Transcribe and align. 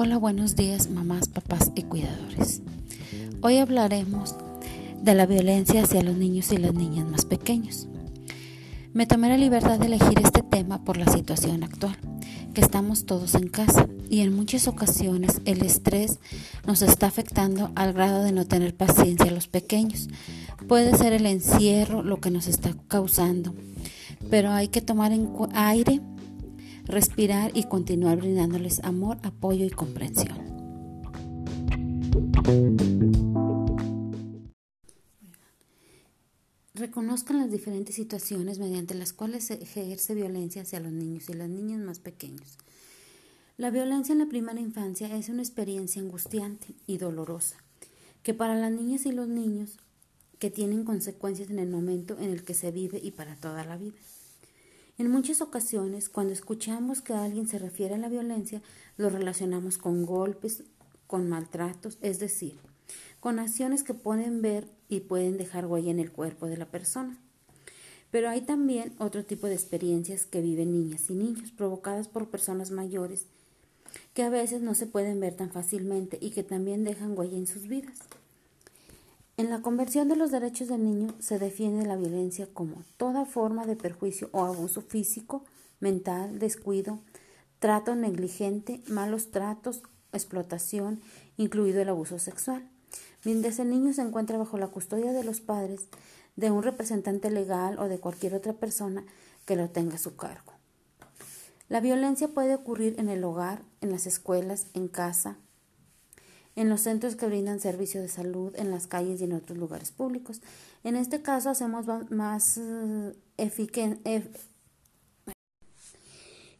Hola, 0.00 0.16
buenos 0.16 0.54
días 0.54 0.90
mamás, 0.90 1.26
papás 1.26 1.72
y 1.74 1.82
cuidadores. 1.82 2.62
Hoy 3.42 3.56
hablaremos 3.56 4.36
de 5.02 5.12
la 5.12 5.26
violencia 5.26 5.82
hacia 5.82 6.04
los 6.04 6.14
niños 6.14 6.52
y 6.52 6.56
las 6.56 6.72
niñas 6.72 7.08
más 7.08 7.24
pequeños. 7.24 7.88
Me 8.92 9.06
tomé 9.06 9.28
la 9.28 9.36
libertad 9.36 9.76
de 9.76 9.86
elegir 9.86 10.20
este 10.22 10.44
tema 10.44 10.84
por 10.84 10.98
la 10.98 11.12
situación 11.12 11.64
actual, 11.64 11.96
que 12.54 12.60
estamos 12.60 13.06
todos 13.06 13.34
en 13.34 13.48
casa 13.48 13.88
y 14.08 14.20
en 14.20 14.36
muchas 14.36 14.68
ocasiones 14.68 15.40
el 15.46 15.62
estrés 15.62 16.20
nos 16.64 16.82
está 16.82 17.08
afectando 17.08 17.72
al 17.74 17.92
grado 17.92 18.22
de 18.22 18.30
no 18.30 18.46
tener 18.46 18.76
paciencia 18.76 19.26
a 19.26 19.34
los 19.34 19.48
pequeños. 19.48 20.06
Puede 20.68 20.96
ser 20.96 21.12
el 21.12 21.26
encierro 21.26 22.04
lo 22.04 22.20
que 22.20 22.30
nos 22.30 22.46
está 22.46 22.72
causando, 22.86 23.52
pero 24.30 24.52
hay 24.52 24.68
que 24.68 24.80
tomar 24.80 25.10
en 25.10 25.28
aire 25.54 26.00
respirar 26.88 27.50
y 27.54 27.64
continuar 27.64 28.16
brindándoles 28.18 28.82
amor, 28.82 29.18
apoyo 29.22 29.64
y 29.64 29.70
comprensión. 29.70 30.38
Reconozcan 36.74 37.38
las 37.38 37.50
diferentes 37.50 37.94
situaciones 37.94 38.58
mediante 38.58 38.94
las 38.94 39.12
cuales 39.12 39.44
se 39.44 39.54
ejerce 39.54 40.14
violencia 40.14 40.62
hacia 40.62 40.80
los 40.80 40.92
niños 40.92 41.28
y 41.28 41.34
las 41.34 41.48
niñas 41.48 41.80
más 41.80 41.98
pequeños. 41.98 42.56
La 43.56 43.70
violencia 43.70 44.12
en 44.12 44.20
la 44.20 44.26
primera 44.26 44.60
infancia 44.60 45.14
es 45.16 45.28
una 45.28 45.42
experiencia 45.42 46.00
angustiante 46.00 46.68
y 46.86 46.98
dolorosa, 46.98 47.56
que 48.22 48.32
para 48.32 48.54
las 48.54 48.70
niñas 48.70 49.04
y 49.04 49.12
los 49.12 49.28
niños 49.28 49.78
que 50.38 50.50
tienen 50.50 50.84
consecuencias 50.84 51.50
en 51.50 51.58
el 51.58 51.68
momento 51.68 52.16
en 52.20 52.30
el 52.30 52.44
que 52.44 52.54
se 52.54 52.70
vive 52.70 53.00
y 53.02 53.10
para 53.10 53.34
toda 53.34 53.64
la 53.64 53.76
vida. 53.76 53.98
En 54.98 55.12
muchas 55.12 55.40
ocasiones, 55.40 56.08
cuando 56.08 56.32
escuchamos 56.32 57.02
que 57.02 57.12
alguien 57.12 57.46
se 57.46 57.60
refiere 57.60 57.94
a 57.94 57.98
la 57.98 58.08
violencia, 58.08 58.62
lo 58.96 59.08
relacionamos 59.08 59.78
con 59.78 60.04
golpes, 60.04 60.64
con 61.06 61.28
maltratos, 61.28 61.98
es 62.02 62.18
decir, 62.18 62.56
con 63.20 63.38
acciones 63.38 63.84
que 63.84 63.94
pueden 63.94 64.42
ver 64.42 64.66
y 64.88 64.98
pueden 64.98 65.38
dejar 65.38 65.66
huella 65.66 65.92
en 65.92 66.00
el 66.00 66.10
cuerpo 66.10 66.46
de 66.46 66.56
la 66.56 66.66
persona. 66.66 67.16
Pero 68.10 68.28
hay 68.28 68.40
también 68.40 68.92
otro 68.98 69.24
tipo 69.24 69.46
de 69.46 69.54
experiencias 69.54 70.26
que 70.26 70.40
viven 70.40 70.72
niñas 70.72 71.08
y 71.10 71.14
niños, 71.14 71.52
provocadas 71.52 72.08
por 72.08 72.28
personas 72.28 72.72
mayores, 72.72 73.26
que 74.14 74.24
a 74.24 74.30
veces 74.30 74.62
no 74.62 74.74
se 74.74 74.88
pueden 74.88 75.20
ver 75.20 75.36
tan 75.36 75.52
fácilmente 75.52 76.18
y 76.20 76.30
que 76.30 76.42
también 76.42 76.82
dejan 76.82 77.16
huella 77.16 77.38
en 77.38 77.46
sus 77.46 77.68
vidas. 77.68 78.00
En 79.38 79.50
la 79.50 79.62
Convención 79.62 80.08
de 80.08 80.16
los 80.16 80.32
Derechos 80.32 80.66
del 80.66 80.82
Niño 80.82 81.14
se 81.20 81.38
define 81.38 81.86
la 81.86 81.94
violencia 81.94 82.48
como 82.52 82.82
toda 82.96 83.24
forma 83.24 83.66
de 83.66 83.76
perjuicio 83.76 84.28
o 84.32 84.44
abuso 84.44 84.82
físico, 84.82 85.44
mental, 85.78 86.40
descuido, 86.40 86.98
trato 87.60 87.94
negligente, 87.94 88.82
malos 88.88 89.30
tratos, 89.30 89.84
explotación, 90.12 91.00
incluido 91.36 91.80
el 91.80 91.88
abuso 91.88 92.18
sexual. 92.18 92.68
Mientras 93.24 93.60
el 93.60 93.70
niño 93.70 93.92
se 93.92 94.02
encuentra 94.02 94.38
bajo 94.38 94.58
la 94.58 94.66
custodia 94.66 95.12
de 95.12 95.22
los 95.22 95.40
padres, 95.40 95.86
de 96.34 96.50
un 96.50 96.64
representante 96.64 97.30
legal 97.30 97.78
o 97.78 97.86
de 97.86 98.00
cualquier 98.00 98.34
otra 98.34 98.54
persona 98.54 99.04
que 99.44 99.54
lo 99.54 99.70
tenga 99.70 99.94
a 99.94 99.98
su 99.98 100.16
cargo. 100.16 100.54
La 101.68 101.78
violencia 101.78 102.26
puede 102.26 102.56
ocurrir 102.56 102.96
en 102.98 103.08
el 103.08 103.22
hogar, 103.22 103.62
en 103.82 103.92
las 103.92 104.08
escuelas, 104.08 104.66
en 104.74 104.88
casa, 104.88 105.36
en 106.58 106.68
los 106.68 106.80
centros 106.80 107.14
que 107.14 107.26
brindan 107.26 107.60
servicio 107.60 108.02
de 108.02 108.08
salud, 108.08 108.52
en 108.56 108.72
las 108.72 108.88
calles 108.88 109.20
y 109.20 109.24
en 109.24 109.32
otros 109.32 109.56
lugares 109.56 109.92
públicos. 109.92 110.40
En 110.82 110.96
este 110.96 111.22
caso 111.22 111.50
hacemos 111.50 111.86
más 112.10 112.56
uh, 112.56 113.14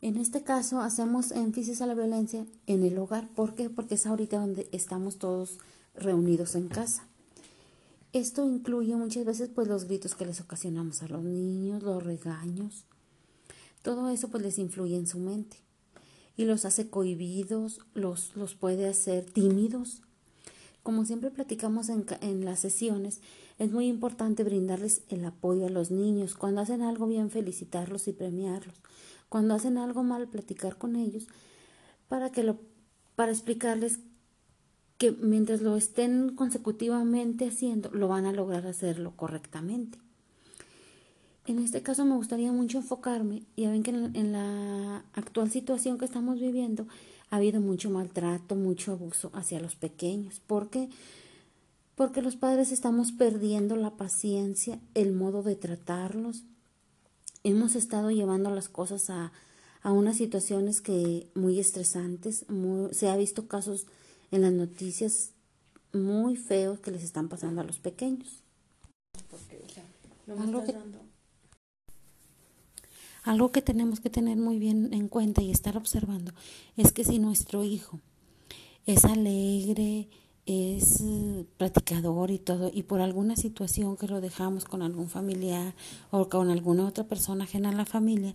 en 0.00 0.16
este 0.16 0.42
caso 0.44 0.80
hacemos 0.80 1.32
énfasis 1.32 1.82
a 1.82 1.86
la 1.86 1.94
violencia 1.94 2.46
en 2.68 2.84
el 2.84 2.96
hogar. 2.96 3.28
¿Por 3.30 3.56
qué? 3.56 3.70
Porque 3.70 3.96
es 3.96 4.06
ahorita 4.06 4.38
donde 4.38 4.68
estamos 4.70 5.18
todos 5.18 5.58
reunidos 5.96 6.54
en 6.54 6.68
casa. 6.68 7.02
Esto 8.12 8.46
incluye 8.46 8.94
muchas 8.94 9.24
veces 9.24 9.50
pues 9.52 9.66
los 9.66 9.86
gritos 9.86 10.14
que 10.14 10.26
les 10.26 10.40
ocasionamos 10.40 11.02
a 11.02 11.08
los 11.08 11.24
niños, 11.24 11.82
los 11.82 12.04
regaños. 12.04 12.84
Todo 13.82 14.08
eso 14.10 14.28
pues 14.28 14.44
les 14.44 14.58
influye 14.58 14.96
en 14.96 15.08
su 15.08 15.18
mente 15.18 15.56
y 16.38 16.44
los 16.44 16.64
hace 16.64 16.88
cohibidos, 16.88 17.80
los, 17.94 18.34
los 18.36 18.54
puede 18.54 18.88
hacer 18.88 19.24
tímidos. 19.24 20.02
Como 20.84 21.04
siempre 21.04 21.32
platicamos 21.32 21.88
en, 21.88 22.06
en 22.20 22.44
las 22.44 22.60
sesiones, 22.60 23.20
es 23.58 23.72
muy 23.72 23.88
importante 23.88 24.44
brindarles 24.44 25.02
el 25.08 25.24
apoyo 25.24 25.66
a 25.66 25.68
los 25.68 25.90
niños. 25.90 26.36
Cuando 26.36 26.60
hacen 26.60 26.80
algo 26.80 27.08
bien, 27.08 27.30
felicitarlos 27.30 28.06
y 28.06 28.12
premiarlos. 28.12 28.76
Cuando 29.28 29.54
hacen 29.54 29.78
algo 29.78 30.04
mal, 30.04 30.28
platicar 30.28 30.78
con 30.78 30.94
ellos 30.94 31.26
para 32.08 32.30
que 32.30 32.44
lo, 32.44 32.60
para 33.16 33.32
explicarles 33.32 33.98
que 34.96 35.10
mientras 35.10 35.60
lo 35.60 35.76
estén 35.76 36.36
consecutivamente 36.36 37.48
haciendo, 37.48 37.90
lo 37.90 38.06
van 38.06 38.26
a 38.26 38.32
lograr 38.32 38.64
hacerlo 38.68 39.12
correctamente. 39.16 39.98
En 41.48 41.60
este 41.60 41.82
caso 41.82 42.04
me 42.04 42.14
gustaría 42.14 42.52
mucho 42.52 42.76
enfocarme, 42.76 43.42
ya 43.56 43.70
ven 43.70 43.82
que 43.82 43.90
en 43.90 44.32
la, 44.32 45.02
actual 45.14 45.50
situación 45.50 45.96
que 45.96 46.04
estamos 46.04 46.38
viviendo 46.38 46.86
ha 47.30 47.36
habido 47.36 47.62
mucho 47.62 47.88
maltrato, 47.88 48.54
mucho 48.54 48.92
abuso 48.92 49.30
hacia 49.32 49.58
los 49.58 49.74
pequeños. 49.74 50.40
¿Por 50.40 50.68
qué? 50.68 50.90
Porque 51.94 52.20
los 52.20 52.36
padres 52.36 52.70
estamos 52.70 53.12
perdiendo 53.12 53.76
la 53.76 53.96
paciencia, 53.96 54.78
el 54.92 55.14
modo 55.14 55.42
de 55.42 55.56
tratarlos. 55.56 56.42
Hemos 57.44 57.76
estado 57.76 58.10
llevando 58.10 58.50
las 58.54 58.68
cosas 58.68 59.08
a, 59.08 59.32
a 59.80 59.90
unas 59.90 60.18
situaciones 60.18 60.82
que 60.82 61.28
muy 61.34 61.58
estresantes. 61.58 62.44
se 62.90 63.08
ha 63.08 63.16
visto 63.16 63.48
casos 63.48 63.86
en 64.30 64.42
las 64.42 64.52
noticias 64.52 65.30
muy 65.94 66.36
feos 66.36 66.78
que 66.80 66.90
les 66.90 67.04
están 67.04 67.30
pasando 67.30 67.62
a 67.62 67.64
los 67.64 67.78
pequeños. 67.78 68.42
Porque, 69.30 69.58
algo 73.28 73.52
que 73.52 73.60
tenemos 73.60 74.00
que 74.00 74.08
tener 74.08 74.38
muy 74.38 74.58
bien 74.58 74.94
en 74.94 75.06
cuenta 75.06 75.42
y 75.42 75.50
estar 75.50 75.76
observando 75.76 76.32
es 76.78 76.92
que 76.92 77.04
si 77.04 77.18
nuestro 77.18 77.62
hijo 77.62 78.00
es 78.86 79.04
alegre, 79.04 80.08
es 80.46 81.02
eh, 81.02 81.44
practicador 81.58 82.30
y 82.30 82.38
todo, 82.38 82.70
y 82.72 82.84
por 82.84 83.02
alguna 83.02 83.36
situación 83.36 83.98
que 83.98 84.08
lo 84.08 84.22
dejamos 84.22 84.64
con 84.64 84.80
algún 84.80 85.10
familiar 85.10 85.74
o 86.10 86.30
con 86.30 86.48
alguna 86.48 86.86
otra 86.86 87.04
persona 87.04 87.44
ajena 87.44 87.68
a 87.68 87.72
la 87.72 87.84
familia, 87.84 88.34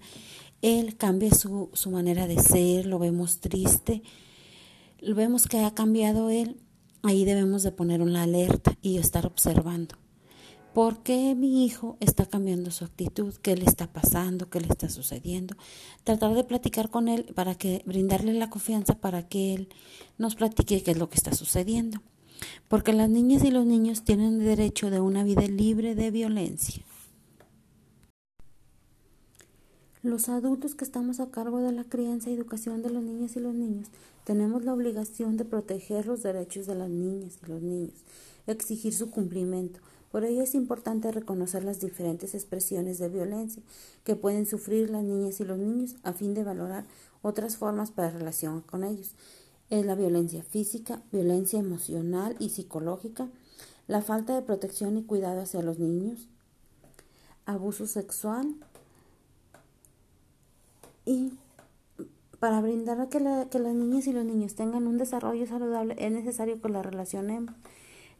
él 0.62 0.96
cambia 0.96 1.34
su, 1.34 1.72
su 1.74 1.90
manera 1.90 2.28
de 2.28 2.40
ser, 2.40 2.86
lo 2.86 3.00
vemos 3.00 3.40
triste, 3.40 4.03
lo 5.00 5.16
vemos 5.16 5.48
que 5.48 5.62
ha 5.62 5.74
cambiado 5.74 6.30
él, 6.30 6.58
ahí 7.02 7.26
debemos 7.26 7.64
de 7.64 7.72
poner 7.72 8.03
una 8.03 8.22
alerta 8.22 8.78
y 8.84 9.00
estar 9.00 9.26
observando. 9.26 10.03
¿Por 10.73 11.03
qué 11.03 11.35
mi 11.35 11.66
hijo 11.66 11.97
está 12.00 12.25
cambiando 12.25 12.72
su 12.72 12.84
actitud? 12.84 13.35
¿Qué 13.44 13.56
le 13.56 13.66
está 13.66 13.94
pasando? 13.94 14.50
¿Qué 14.50 14.59
le 14.59 14.67
está 14.67 14.89
sucediendo? 14.89 15.56
Tratar 16.03 16.34
de 16.34 16.44
platicar 16.44 16.89
con 16.89 17.07
él 17.07 17.31
para 17.35 17.53
que 17.53 17.84
brindarle 17.85 18.34
la 18.34 18.50
confianza 18.50 18.95
para 18.95 19.28
que 19.28 19.53
él 19.53 19.69
nos 20.17 20.34
platique 20.34 20.81
qué 20.81 20.91
es 20.91 20.97
lo 20.97 21.09
que 21.09 21.17
está 21.17 21.34
sucediendo. 21.35 22.01
Porque 22.69 22.91
las 22.91 23.07
niñas 23.07 23.44
y 23.44 23.51
los 23.51 23.67
niños 23.67 24.03
tienen 24.03 24.39
derecho 24.39 24.89
de 24.89 25.00
una 25.00 25.23
vida 25.23 25.44
libre 25.44 25.94
de 25.94 26.09
violencia. 26.09 26.84
Los 30.01 30.28
adultos 30.28 30.73
que 30.73 30.85
estamos 30.85 31.19
a 31.19 31.29
cargo 31.29 31.59
de 31.59 31.72
la 31.72 31.84
crianza 31.84 32.31
y 32.31 32.34
educación 32.34 32.81
de 32.81 32.90
los 32.90 33.03
niños 33.03 33.35
y 33.35 33.40
los 33.40 33.53
niños 33.53 33.90
tenemos 34.23 34.66
la 34.66 34.73
obligación 34.73 35.38
de 35.38 35.45
proteger 35.45 36.07
los 36.07 36.23
derechos 36.23 36.66
de 36.66 36.75
las 36.75 36.90
niñas 36.90 37.38
y 37.41 37.45
los 37.45 37.61
niños, 37.61 38.03
exigir 38.47 38.94
su 38.94 39.11
cumplimiento, 39.11 39.79
por 40.13 40.25
ello 40.25 40.44
es 40.44 40.53
importante 40.53 41.12
reconocer 41.12 41.63
las 41.63 41.79
diferentes 41.79 42.35
expresiones 42.35 43.00
de 43.00 43.09
violencia 43.09 43.63
que 44.03 44.16
pueden 44.16 44.46
sufrir 44.46 44.91
las 44.91 45.03
niñas 45.03 45.40
y 45.40 45.43
los 45.43 45.58
niños 45.58 45.96
a 46.03 46.14
fin 46.14 46.35
de 46.35 46.43
valorar 46.43 46.85
otras 47.23 47.58
formas 47.58 47.90
para 47.90 48.11
relación 48.11 48.61
con 48.61 48.84
ellos. 48.84 49.16
Es 49.72 49.88
la 49.88 49.96
violencia 49.96 50.43
física, 50.43 51.02
violencia 51.11 51.58
emocional 51.58 52.35
y 52.38 52.49
psicológica, 52.49 53.28
la 53.88 54.03
falta 54.03 54.35
de 54.35 54.43
protección 54.43 54.99
y 54.99 55.03
cuidado 55.03 55.41
hacia 55.41 55.64
los 55.64 55.79
niños, 55.79 56.28
abuso 57.47 57.88
sexual 57.88 58.53
y 61.05 61.34
para 62.38 62.61
brindar 62.61 63.02
a 63.02 63.09
que, 63.09 63.17
que 63.49 63.58
las 63.58 63.73
niñas 63.73 64.05
y 64.05 64.14
los 64.14 64.26
niños 64.26 64.53
tengan 64.53 64.85
un 64.85 64.99
desarrollo 64.99 65.47
saludable 65.47 65.96
es 65.97 66.11
necesario 66.11 66.61
que 66.61 66.70
la 66.70 66.84
relacionemos 66.84 67.55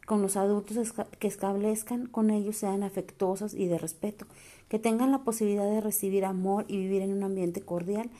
con 0.06 0.22
los 0.22 0.36
adultos 0.36 0.92
que 1.18 1.28
establezcan 1.28 2.06
con 2.06 2.30
ellos 2.30 2.56
sean 2.56 2.82
afectuosos 2.82 3.54
y 3.54 3.66
de 3.66 3.78
respeto, 3.78 4.26
que 4.68 4.78
tengan 4.78 5.10
la 5.10 5.24
posibilidad 5.24 5.70
de 5.70 5.80
recibir 5.80 6.24
amor 6.24 6.64
y 6.68 6.76
vivir 6.76 7.02
en 7.02 7.12
un 7.12 7.22
ambiente 7.22 7.62
cordial 7.62 8.10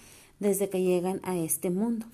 desde 0.41 0.69
que 0.69 0.83
llegan 0.83 1.21
a 1.23 1.37
este 1.37 1.71
mundo. 1.71 2.07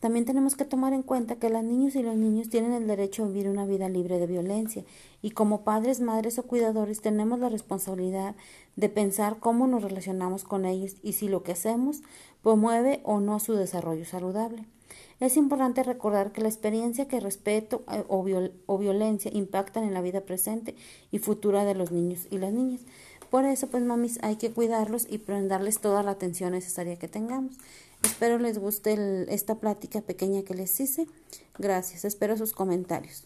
También 0.00 0.24
tenemos 0.24 0.54
que 0.54 0.64
tomar 0.64 0.92
en 0.92 1.02
cuenta 1.02 1.36
que 1.36 1.48
las 1.48 1.64
niñas 1.64 1.96
y 1.96 2.02
los 2.02 2.16
niños 2.16 2.48
tienen 2.48 2.72
el 2.72 2.86
derecho 2.86 3.24
a 3.24 3.28
vivir 3.28 3.48
una 3.48 3.66
vida 3.66 3.88
libre 3.88 4.18
de 4.18 4.28
violencia 4.28 4.84
y 5.22 5.30
como 5.30 5.62
padres, 5.62 6.00
madres 6.00 6.38
o 6.38 6.44
cuidadores 6.44 7.00
tenemos 7.00 7.40
la 7.40 7.48
responsabilidad 7.48 8.36
de 8.76 8.88
pensar 8.88 9.38
cómo 9.40 9.66
nos 9.66 9.82
relacionamos 9.82 10.44
con 10.44 10.66
ellos 10.66 10.96
y 11.02 11.14
si 11.14 11.28
lo 11.28 11.42
que 11.42 11.52
hacemos 11.52 12.02
promueve 12.42 13.00
o 13.02 13.18
no 13.18 13.40
su 13.40 13.54
desarrollo 13.54 14.04
saludable. 14.04 14.66
Es 15.20 15.36
importante 15.36 15.82
recordar 15.82 16.30
que 16.30 16.42
la 16.42 16.48
experiencia 16.48 17.08
que 17.08 17.18
respeto 17.18 17.82
eh, 17.90 18.04
o, 18.08 18.24
o 18.66 18.78
violencia 18.78 19.32
impactan 19.34 19.82
en 19.82 19.94
la 19.94 20.00
vida 20.00 20.20
presente 20.20 20.76
y 21.10 21.18
futura 21.18 21.64
de 21.64 21.74
los 21.74 21.90
niños 21.90 22.28
y 22.30 22.38
las 22.38 22.52
niñas. 22.52 22.82
Por 23.30 23.44
eso, 23.44 23.66
pues 23.66 23.82
mamis, 23.82 24.18
hay 24.22 24.36
que 24.36 24.50
cuidarlos 24.50 25.06
y 25.08 25.18
brindarles 25.18 25.80
toda 25.80 26.02
la 26.02 26.12
atención 26.12 26.52
necesaria 26.52 26.98
que 26.98 27.08
tengamos. 27.08 27.56
Espero 28.02 28.38
les 28.38 28.58
guste 28.58 29.26
esta 29.32 29.56
plática 29.56 30.00
pequeña 30.00 30.42
que 30.42 30.54
les 30.54 30.78
hice. 30.80 31.06
Gracias. 31.58 32.04
Espero 32.04 32.36
sus 32.36 32.52
comentarios. 32.52 33.24